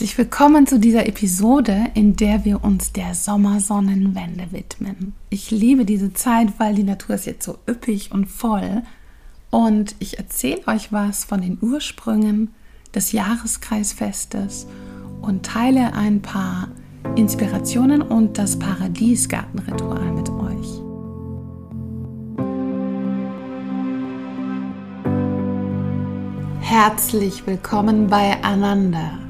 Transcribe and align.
Herzlich 0.00 0.16
willkommen 0.16 0.66
zu 0.66 0.80
dieser 0.80 1.06
Episode, 1.06 1.88
in 1.92 2.16
der 2.16 2.46
wir 2.46 2.64
uns 2.64 2.90
der 2.90 3.14
Sommersonnenwende 3.14 4.50
widmen. 4.50 5.12
Ich 5.28 5.50
liebe 5.50 5.84
diese 5.84 6.14
Zeit, 6.14 6.54
weil 6.56 6.74
die 6.74 6.84
Natur 6.84 7.16
ist 7.16 7.26
jetzt 7.26 7.44
so 7.44 7.58
üppig 7.68 8.10
und 8.10 8.24
voll. 8.24 8.80
Und 9.50 9.94
ich 9.98 10.16
erzähle 10.16 10.66
euch 10.68 10.90
was 10.90 11.24
von 11.24 11.42
den 11.42 11.58
Ursprüngen 11.60 12.54
des 12.94 13.12
Jahreskreisfestes 13.12 14.66
und 15.20 15.44
teile 15.44 15.92
ein 15.92 16.22
paar 16.22 16.68
Inspirationen 17.16 18.00
und 18.00 18.38
das 18.38 18.58
Paradiesgartenritual 18.58 20.12
mit 20.12 20.30
euch. 20.30 20.80
Herzlich 26.62 27.46
willkommen 27.46 28.06
bei 28.06 28.42
Ananda 28.42 29.29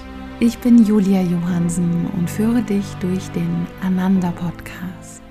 Ich 0.43 0.57
bin 0.57 0.83
Julia 0.83 1.21
Johansen 1.21 2.07
und 2.17 2.27
führe 2.27 2.63
dich 2.63 2.85
durch 2.99 3.27
den 3.29 3.67
Ananda 3.83 4.31
Podcast. 4.31 5.21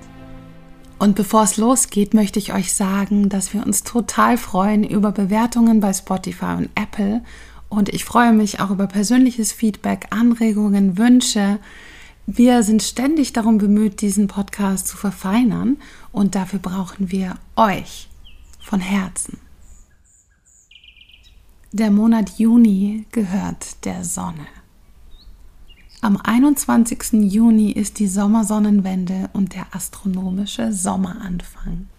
Und 0.99 1.17
bevor 1.17 1.43
es 1.43 1.57
losgeht, 1.57 2.13
möchte 2.13 2.39
ich 2.39 2.53
euch 2.53 2.73
sagen, 2.73 3.27
dass 3.27 3.53
wir 3.53 3.65
uns 3.65 3.83
total 3.83 4.37
freuen 4.37 4.85
über 4.85 5.11
Bewertungen 5.11 5.81
bei 5.81 5.91
Spotify 5.91 6.55
und 6.57 6.69
Apple. 6.75 7.21
Und 7.67 7.89
ich 7.89 8.05
freue 8.05 8.31
mich 8.31 8.61
auch 8.61 8.71
über 8.71 8.87
persönliches 8.87 9.51
Feedback, 9.51 10.07
Anregungen, 10.11 10.97
Wünsche. 10.97 11.59
Wir 12.25 12.63
sind 12.63 12.81
ständig 12.81 13.33
darum 13.33 13.57
bemüht, 13.57 13.99
diesen 13.99 14.27
Podcast 14.27 14.87
zu 14.87 14.95
verfeinern. 14.95 15.75
Und 16.13 16.35
dafür 16.35 16.59
brauchen 16.59 17.11
wir 17.11 17.35
euch 17.57 18.07
von 18.61 18.79
Herzen. 18.79 19.39
Der 21.73 21.91
Monat 21.91 22.39
Juni 22.39 23.07
gehört 23.11 23.83
der 23.83 24.05
Sonne. 24.05 24.47
Am 26.03 26.17
21. 26.17 27.31
Juni 27.31 27.69
ist 27.73 27.99
die 27.99 28.07
Sommersonnenwende 28.07 29.29
und 29.33 29.53
der 29.53 29.67
astronomische 29.75 30.73
Sommeranfang. 30.73 31.89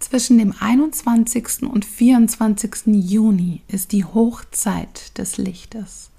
Zwischen 0.00 0.38
dem 0.38 0.52
21. 0.58 1.62
und 1.62 1.84
24. 1.84 2.86
Juni 2.86 3.62
ist 3.68 3.92
die 3.92 4.04
Hochzeit 4.04 5.16
des 5.16 5.38
Lichtes, 5.38 6.10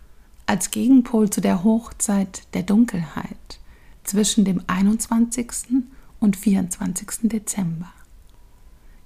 als 0.46 0.72
Gegenpol 0.72 1.30
zu 1.32 1.42
der 1.42 1.66
Hochzeit 1.66 2.44
der 2.54 2.64
Dunkelheit 2.64 3.60
zwischen 4.06 4.46
dem 4.46 4.62
21. 4.68 5.84
und 6.22 6.38
24. 6.38 7.24
Dezember. 7.24 7.92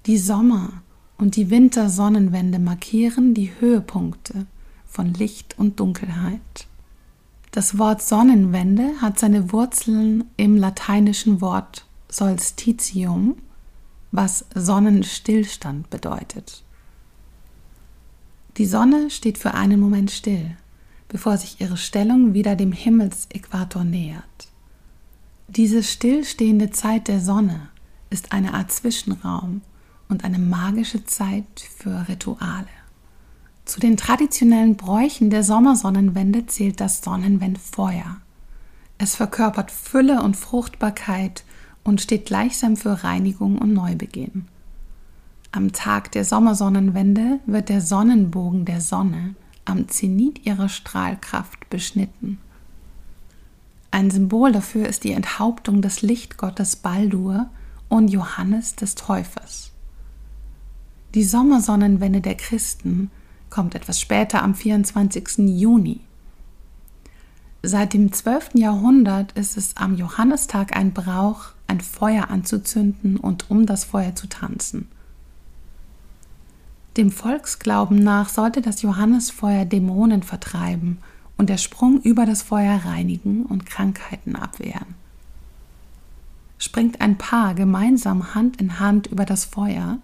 Die 0.06 0.16
Sommer- 0.16 0.84
und 1.16 1.34
die 1.34 1.50
Wintersonnenwende 1.50 2.60
markieren 2.60 3.34
die 3.34 3.50
Höhepunkte 3.58 4.46
von 4.86 5.12
Licht 5.12 5.58
und 5.58 5.80
Dunkelheit. 5.80 6.68
Das 7.58 7.76
Wort 7.76 8.02
Sonnenwende 8.02 8.92
hat 9.00 9.18
seine 9.18 9.50
Wurzeln 9.50 10.22
im 10.36 10.56
lateinischen 10.56 11.40
Wort 11.40 11.86
solstitium, 12.08 13.34
was 14.12 14.44
Sonnenstillstand 14.54 15.90
bedeutet. 15.90 16.62
Die 18.58 18.64
Sonne 18.64 19.10
steht 19.10 19.38
für 19.38 19.54
einen 19.54 19.80
Moment 19.80 20.12
still, 20.12 20.56
bevor 21.08 21.36
sich 21.36 21.60
ihre 21.60 21.76
Stellung 21.76 22.32
wieder 22.32 22.54
dem 22.54 22.70
Himmelsäquator 22.70 23.82
nähert. 23.82 24.48
Diese 25.48 25.82
stillstehende 25.82 26.70
Zeit 26.70 27.08
der 27.08 27.18
Sonne 27.18 27.70
ist 28.08 28.30
eine 28.30 28.54
Art 28.54 28.70
Zwischenraum 28.70 29.62
und 30.08 30.22
eine 30.22 30.38
magische 30.38 31.04
Zeit 31.06 31.66
für 31.76 32.06
Rituale. 32.08 32.68
Zu 33.68 33.80
den 33.80 33.98
traditionellen 33.98 34.76
Bräuchen 34.76 35.28
der 35.28 35.44
Sommersonnenwende 35.44 36.46
zählt 36.46 36.80
das 36.80 37.02
Sonnenwendfeuer. 37.02 38.16
Es 38.96 39.14
verkörpert 39.14 39.70
Fülle 39.70 40.22
und 40.22 40.38
Fruchtbarkeit 40.38 41.44
und 41.84 42.00
steht 42.00 42.24
gleichsam 42.24 42.78
für 42.78 43.04
Reinigung 43.04 43.58
und 43.58 43.74
Neubeginn. 43.74 44.46
Am 45.52 45.72
Tag 45.72 46.10
der 46.12 46.24
Sommersonnenwende 46.24 47.40
wird 47.44 47.68
der 47.68 47.82
Sonnenbogen 47.82 48.64
der 48.64 48.80
Sonne 48.80 49.34
am 49.66 49.86
Zenit 49.88 50.46
ihrer 50.46 50.70
Strahlkraft 50.70 51.68
beschnitten. 51.68 52.38
Ein 53.90 54.10
Symbol 54.10 54.50
dafür 54.50 54.88
ist 54.88 55.04
die 55.04 55.12
Enthauptung 55.12 55.82
des 55.82 56.00
Lichtgottes 56.00 56.76
Baldur 56.76 57.50
und 57.90 58.08
Johannes 58.08 58.76
des 58.76 58.94
Täufers. 58.94 59.72
Die 61.14 61.24
Sommersonnenwende 61.24 62.22
der 62.22 62.34
Christen 62.34 63.10
kommt 63.50 63.74
etwas 63.74 64.00
später 64.00 64.42
am 64.42 64.54
24. 64.54 65.38
Juni. 65.38 66.00
Seit 67.62 67.92
dem 67.92 68.12
12. 68.12 68.50
Jahrhundert 68.54 69.32
ist 69.32 69.56
es 69.56 69.76
am 69.76 69.96
Johannistag 69.96 70.76
ein 70.76 70.92
Brauch, 70.92 71.46
ein 71.66 71.80
Feuer 71.80 72.30
anzuzünden 72.30 73.16
und 73.16 73.50
um 73.50 73.66
das 73.66 73.84
Feuer 73.84 74.14
zu 74.14 74.28
tanzen. 74.28 74.88
Dem 76.96 77.10
Volksglauben 77.10 78.02
nach 78.02 78.28
sollte 78.28 78.60
das 78.60 78.82
Johannesfeuer 78.82 79.64
Dämonen 79.64 80.22
vertreiben 80.22 80.98
und 81.36 81.48
der 81.48 81.58
Sprung 81.58 82.00
über 82.02 82.26
das 82.26 82.42
Feuer 82.42 82.80
reinigen 82.84 83.44
und 83.44 83.66
Krankheiten 83.66 84.34
abwehren. 84.34 84.94
Springt 86.58 87.00
ein 87.00 87.16
Paar 87.16 87.54
gemeinsam 87.54 88.34
Hand 88.34 88.60
in 88.60 88.80
Hand 88.80 89.06
über 89.06 89.24
das 89.24 89.44
Feuer, 89.44 89.98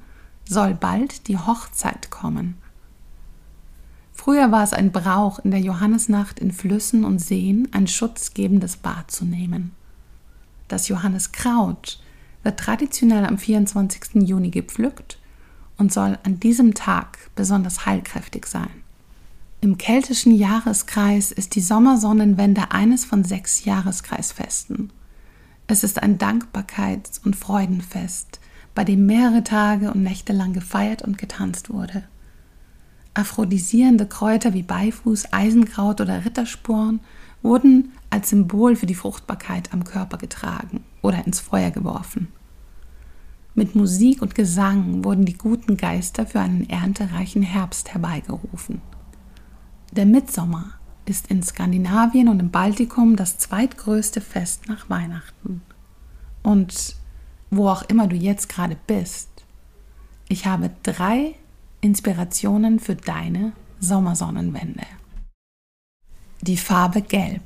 soll 0.49 0.75
bald 0.75 1.26
die 1.26 1.38
Hochzeit 1.38 2.11
kommen. 2.11 2.56
Früher 4.15 4.53
war 4.53 4.63
es 4.63 4.73
ein 4.73 4.93
Brauch, 4.93 5.41
in 5.41 5.51
der 5.51 5.61
Johannesnacht 5.61 6.39
in 6.39 6.53
Flüssen 6.53 7.05
und 7.05 7.19
Seen 7.19 7.69
ein 7.73 7.87
schutzgebendes 7.87 8.77
Bad 8.77 9.11
zu 9.11 9.25
nehmen. 9.27 9.73
Das 10.69 10.89
Johanneskraut 10.89 12.01
wird 12.43 12.59
traditionell 12.59 13.27
am 13.27 13.37
24. 13.37 14.23
Juni 14.23 14.51
gepflückt 14.51 15.19
und 15.77 15.93
soll 15.93 16.17
an 16.23 16.41
diesem 16.41 16.75
Tag 16.75 17.19
besonders 17.35 17.85
heilkräftig 17.85 18.47
sein. 18.47 18.71
Im 19.61 19.79
keltischen 19.79 20.35
Jahreskreis 20.35 21.33
ist 21.33 21.55
die 21.55 21.61
Sommersonnenwende 21.61 22.71
eines 22.71 23.05
von 23.05 23.25
sechs 23.25 23.65
Jahreskreisfesten. 23.65 24.93
Es 25.67 25.83
ist 25.83 26.03
ein 26.03 26.19
Dankbarkeits- 26.19 27.25
und 27.25 27.35
Freudenfest, 27.35 28.41
bei 28.75 28.85
dem 28.85 29.07
mehrere 29.07 29.43
Tage 29.43 29.91
und 29.91 30.03
Nächte 30.03 30.33
lang 30.33 30.53
gefeiert 30.53 31.03
und 31.03 31.19
getanzt 31.19 31.71
wurde. 31.71 32.05
Aphrodisierende 33.15 34.07
Kräuter 34.07 34.55
wie 34.55 34.65
Beifuß, 34.65 35.33
Eisenkraut 35.33 36.01
oder 36.01 36.25
Rittersporn 36.25 37.01
wurden 37.43 37.93
als 38.11 38.31
Symbol 38.31 38.75
für 38.75 38.87
die 38.87 38.95
Fruchtbarkeit 38.97 39.73
am 39.73 39.85
Körper 39.85 40.19
getragen 40.19 40.83
oder 41.01 41.25
ins 41.25 41.39
Feuer 41.41 41.71
geworfen. 41.71 42.29
Mit 43.55 43.77
Musik 43.77 44.21
und 44.21 44.35
Gesang 44.35 45.05
wurden 45.05 45.25
die 45.25 45.39
guten 45.39 45.77
Geister 45.77 46.27
für 46.27 46.41
einen 46.41 46.69
erntereichen 46.69 47.43
Herbst 47.43 47.93
herbeigerufen. 47.93 48.83
Der 49.93 50.07
Mitsommer 50.07 50.73
ist 51.05 51.29
in 51.29 51.43
Skandinavien 51.43 52.29
und 52.29 52.41
im 52.41 52.50
Baltikum 52.50 53.15
das 53.15 53.38
zweitgrößte 53.38 54.21
Fest 54.21 54.69
nach 54.69 54.91
Weihnachten. 54.91 55.62
Und 56.43 56.97
wo 57.50 57.69
auch 57.69 57.83
immer 57.83 58.09
du 58.09 58.17
jetzt 58.17 58.49
gerade 58.49 58.77
bist, 58.88 59.44
ich 60.29 60.47
habe 60.47 60.71
drei 60.83 61.37
Inspirationen 61.85 62.81
für 62.81 62.97
deine 62.97 63.53
Sommersonnenwende. 63.79 64.87
Die 66.41 66.57
Farbe 66.57 67.03
Gelb. 67.03 67.43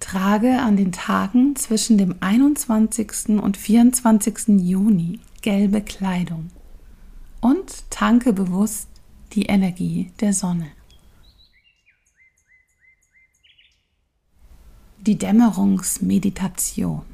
Trage 0.00 0.58
an 0.58 0.78
den 0.78 0.90
Tagen 0.90 1.54
zwischen 1.54 1.98
dem 1.98 2.14
21. 2.20 3.38
und 3.42 3.58
24. 3.58 4.58
Juni 4.58 5.20
gelbe 5.42 5.82
Kleidung 5.82 6.48
und 7.42 7.90
tanke 7.90 8.32
bewusst 8.32 8.88
die 9.32 9.44
Energie 9.44 10.10
der 10.20 10.32
Sonne. 10.32 10.68
Die 14.96 15.18
Dämmerungsmeditation. 15.18 17.11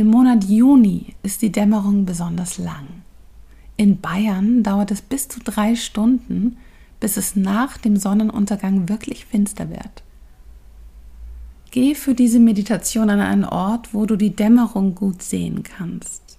Im 0.00 0.06
Monat 0.06 0.44
Juni 0.44 1.14
ist 1.22 1.42
die 1.42 1.52
Dämmerung 1.52 2.06
besonders 2.06 2.56
lang. 2.56 2.86
In 3.76 4.00
Bayern 4.00 4.62
dauert 4.62 4.90
es 4.90 5.02
bis 5.02 5.28
zu 5.28 5.40
drei 5.40 5.76
Stunden, 5.76 6.56
bis 7.00 7.18
es 7.18 7.36
nach 7.36 7.76
dem 7.76 7.98
Sonnenuntergang 7.98 8.88
wirklich 8.88 9.26
finster 9.26 9.68
wird. 9.68 10.02
Geh 11.70 11.94
für 11.94 12.14
diese 12.14 12.40
Meditation 12.40 13.10
an 13.10 13.20
einen 13.20 13.44
Ort, 13.44 13.92
wo 13.92 14.06
du 14.06 14.16
die 14.16 14.34
Dämmerung 14.34 14.94
gut 14.94 15.22
sehen 15.22 15.64
kannst. 15.64 16.38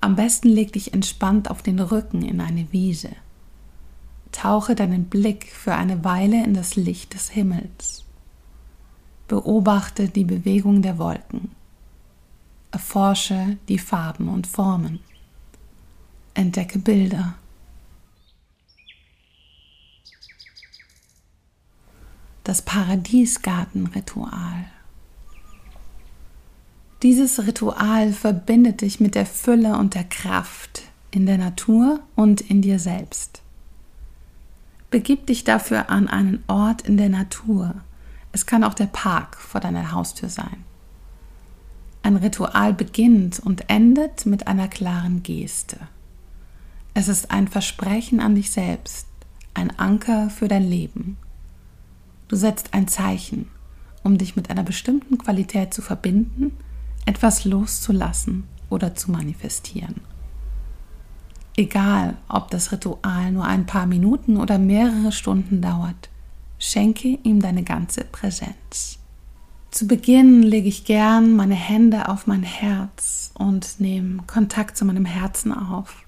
Am 0.00 0.16
besten 0.16 0.48
leg 0.48 0.72
dich 0.72 0.94
entspannt 0.94 1.50
auf 1.50 1.60
den 1.60 1.78
Rücken 1.78 2.22
in 2.22 2.40
eine 2.40 2.72
Wiese. 2.72 3.10
Tauche 4.32 4.74
deinen 4.74 5.10
Blick 5.10 5.52
für 5.52 5.74
eine 5.74 6.04
Weile 6.04 6.42
in 6.42 6.54
das 6.54 6.76
Licht 6.76 7.12
des 7.12 7.28
Himmels. 7.28 8.06
Beobachte 9.28 10.08
die 10.08 10.24
Bewegung 10.24 10.80
der 10.80 10.96
Wolken. 10.96 11.50
Erforsche 12.72 13.58
die 13.68 13.78
Farben 13.78 14.28
und 14.28 14.46
Formen. 14.46 15.00
Entdecke 16.32 16.78
Bilder. 16.78 17.34
Das 22.44 22.62
Paradiesgartenritual. 22.62 24.64
Dieses 27.02 27.46
Ritual 27.46 28.12
verbindet 28.12 28.80
dich 28.80 29.00
mit 29.00 29.14
der 29.14 29.26
Fülle 29.26 29.76
und 29.76 29.94
der 29.94 30.04
Kraft 30.04 30.82
in 31.10 31.26
der 31.26 31.36
Natur 31.36 32.00
und 32.16 32.40
in 32.40 32.62
dir 32.62 32.78
selbst. 32.78 33.42
Begib 34.90 35.26
dich 35.26 35.44
dafür 35.44 35.90
an 35.90 36.08
einen 36.08 36.42
Ort 36.46 36.82
in 36.82 36.96
der 36.96 37.10
Natur. 37.10 37.74
Es 38.32 38.46
kann 38.46 38.64
auch 38.64 38.74
der 38.74 38.86
Park 38.86 39.36
vor 39.36 39.60
deiner 39.60 39.92
Haustür 39.92 40.30
sein. 40.30 40.64
Ein 42.02 42.16
Ritual 42.16 42.74
beginnt 42.74 43.38
und 43.38 43.70
endet 43.70 44.26
mit 44.26 44.48
einer 44.48 44.68
klaren 44.68 45.22
Geste. 45.22 45.78
Es 46.94 47.08
ist 47.08 47.30
ein 47.30 47.48
Versprechen 47.48 48.20
an 48.20 48.34
dich 48.34 48.50
selbst, 48.50 49.06
ein 49.54 49.78
Anker 49.78 50.28
für 50.28 50.48
dein 50.48 50.68
Leben. 50.68 51.16
Du 52.28 52.36
setzt 52.36 52.74
ein 52.74 52.88
Zeichen, 52.88 53.48
um 54.02 54.18
dich 54.18 54.36
mit 54.36 54.50
einer 54.50 54.64
bestimmten 54.64 55.18
Qualität 55.18 55.72
zu 55.72 55.80
verbinden, 55.80 56.56
etwas 57.06 57.44
loszulassen 57.44 58.44
oder 58.68 58.94
zu 58.94 59.10
manifestieren. 59.10 60.00
Egal, 61.56 62.16
ob 62.28 62.50
das 62.50 62.72
Ritual 62.72 63.30
nur 63.30 63.44
ein 63.44 63.66
paar 63.66 63.86
Minuten 63.86 64.38
oder 64.38 64.58
mehrere 64.58 65.12
Stunden 65.12 65.60
dauert, 65.60 66.08
schenke 66.58 67.18
ihm 67.22 67.40
deine 67.40 67.62
ganze 67.62 68.04
Präsenz. 68.04 68.98
Zu 69.72 69.86
Beginn 69.86 70.42
lege 70.42 70.68
ich 70.68 70.84
gern 70.84 71.34
meine 71.34 71.54
Hände 71.54 72.10
auf 72.10 72.26
mein 72.26 72.42
Herz 72.42 73.30
und 73.32 73.80
nehme 73.80 74.22
Kontakt 74.26 74.76
zu 74.76 74.84
meinem 74.84 75.06
Herzen 75.06 75.50
auf 75.50 76.04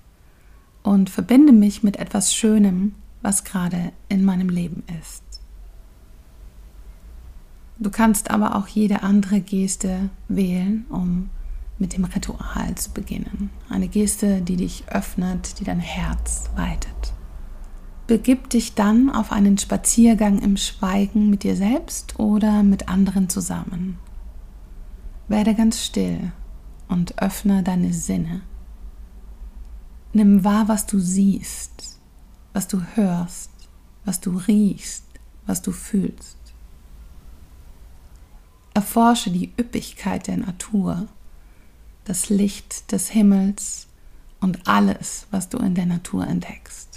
und 0.82 1.08
verbinde 1.08 1.54
mich 1.54 1.82
mit 1.82 1.96
etwas 1.96 2.34
Schönem, 2.34 2.94
was 3.22 3.42
gerade 3.42 3.92
in 4.10 4.22
meinem 4.22 4.50
Leben 4.50 4.82
ist. 5.00 5.22
Du 7.78 7.88
kannst 7.88 8.30
aber 8.30 8.54
auch 8.54 8.68
jede 8.68 9.02
andere 9.02 9.40
Geste 9.40 10.10
wählen, 10.28 10.84
um 10.90 11.30
mit 11.78 11.96
dem 11.96 12.04
Ritual 12.04 12.74
zu 12.74 12.90
beginnen. 12.90 13.48
Eine 13.70 13.88
Geste, 13.88 14.42
die 14.42 14.56
dich 14.56 14.84
öffnet, 14.88 15.58
die 15.58 15.64
dein 15.64 15.80
Herz 15.80 16.50
weitet. 16.54 17.14
Begib 18.06 18.50
dich 18.50 18.74
dann 18.74 19.10
auf 19.10 19.32
einen 19.32 19.56
Spaziergang 19.56 20.40
im 20.40 20.56
Schweigen 20.56 21.30
mit 21.30 21.42
dir 21.42 21.56
selbst 21.56 22.18
oder 22.18 22.62
mit 22.62 22.88
anderen 22.88 23.28
zusammen. 23.28 23.98
Werde 25.28 25.54
ganz 25.54 25.82
still 25.82 26.32
und 26.88 27.22
öffne 27.22 27.62
deine 27.62 27.92
Sinne. 27.92 28.42
Nimm 30.12 30.44
wahr, 30.44 30.68
was 30.68 30.86
du 30.86 30.98
siehst, 30.98 31.98
was 32.52 32.68
du 32.68 32.82
hörst, 32.94 33.50
was 34.04 34.20
du 34.20 34.36
riechst, 34.36 35.04
was 35.46 35.62
du 35.62 35.72
fühlst. 35.72 36.36
Erforsche 38.74 39.30
die 39.30 39.52
Üppigkeit 39.58 40.26
der 40.26 40.36
Natur 40.36 41.08
das 42.04 42.28
Licht 42.28 42.92
des 42.92 43.08
Himmels 43.08 43.86
und 44.40 44.68
alles, 44.68 45.26
was 45.30 45.48
du 45.48 45.58
in 45.58 45.74
der 45.74 45.86
Natur 45.86 46.26
entdeckst. 46.26 46.93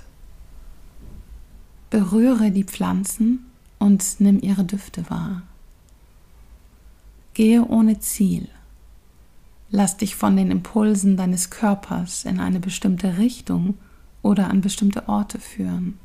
Berühre 1.89 2.51
die 2.51 2.65
Pflanzen 2.65 3.45
und 3.79 4.19
nimm 4.19 4.41
ihre 4.41 4.65
Düfte 4.65 5.09
wahr. 5.09 5.43
Gehe 7.33 7.65
ohne 7.65 7.99
Ziel. 7.99 8.49
Lass 9.69 9.97
dich 9.97 10.15
von 10.15 10.35
den 10.35 10.51
Impulsen 10.51 11.17
deines 11.17 11.49
Körpers 11.49 12.25
in 12.25 12.39
eine 12.39 12.59
bestimmte 12.59 13.17
Richtung 13.17 13.75
oder 14.21 14.49
an 14.49 14.61
bestimmte 14.61 15.07
Orte 15.07 15.39
führen. 15.39 15.97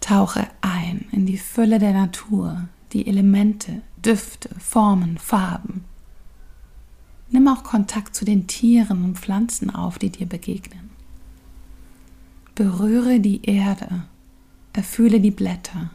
Tauche 0.00 0.48
ein 0.60 1.06
in 1.12 1.26
die 1.26 1.38
Fülle 1.38 1.78
der 1.78 1.92
Natur, 1.92 2.68
die 2.92 3.06
Elemente, 3.06 3.82
Düfte, 4.04 4.50
Formen, 4.58 5.16
Farben. 5.16 5.84
Nimm 7.30 7.48
auch 7.48 7.64
Kontakt 7.64 8.14
zu 8.14 8.24
den 8.26 8.46
Tieren 8.46 9.04
und 9.04 9.18
Pflanzen 9.18 9.74
auf, 9.74 9.98
die 9.98 10.10
dir 10.10 10.26
begegnen. 10.26 10.91
Berühre 12.54 13.18
die 13.18 13.44
Erde, 13.46 14.04
erfühle 14.74 15.20
die 15.20 15.30
Blätter, 15.30 15.90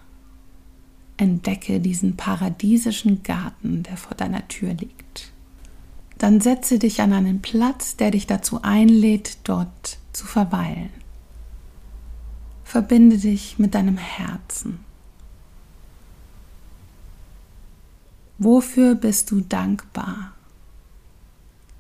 entdecke 1.17 1.79
diesen 1.79 2.17
paradiesischen 2.17 3.21
Garten, 3.21 3.83
der 3.83 3.95
vor 3.95 4.17
deiner 4.17 4.47
Tür 4.47 4.73
liegt. 4.73 5.31
Dann 6.17 6.41
setze 6.41 6.79
dich 6.79 7.01
an 7.01 7.13
einen 7.13 7.41
Platz, 7.43 7.95
der 7.95 8.09
dich 8.09 8.25
dazu 8.25 8.63
einlädt, 8.63 9.37
dort 9.43 9.99
zu 10.13 10.25
verweilen. 10.25 10.89
Verbinde 12.63 13.19
dich 13.19 13.59
mit 13.59 13.75
deinem 13.75 13.97
Herzen. 13.97 14.79
Wofür 18.39 18.95
bist 18.95 19.29
du 19.29 19.41
dankbar? 19.41 20.33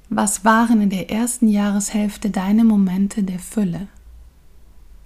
Was 0.09 0.45
waren 0.45 0.81
in 0.81 0.89
der 0.89 1.09
ersten 1.09 1.47
Jahreshälfte 1.47 2.29
deine 2.29 2.63
Momente 2.63 3.23
der 3.23 3.39
Fülle? 3.39 3.87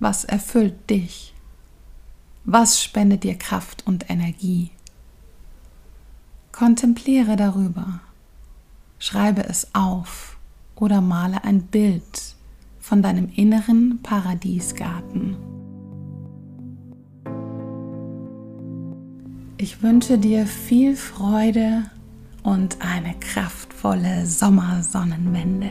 Was 0.01 0.25
erfüllt 0.25 0.89
dich? 0.89 1.31
Was 2.43 2.81
spendet 2.81 3.23
dir 3.23 3.35
Kraft 3.35 3.85
und 3.85 4.09
Energie? 4.09 4.71
Kontempliere 6.51 7.35
darüber, 7.35 7.99
schreibe 8.97 9.43
es 9.43 9.75
auf 9.75 10.39
oder 10.75 11.01
male 11.01 11.43
ein 11.43 11.61
Bild 11.61 12.33
von 12.79 13.03
deinem 13.03 13.29
inneren 13.35 13.99
Paradiesgarten. 14.01 15.37
Ich 19.59 19.83
wünsche 19.83 20.17
dir 20.17 20.47
viel 20.47 20.95
Freude 20.95 21.83
und 22.41 22.81
eine 22.81 23.13
kraftvolle 23.19 24.25
Sommersonnenwende. 24.25 25.69